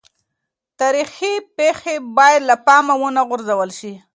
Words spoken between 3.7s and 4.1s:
سي.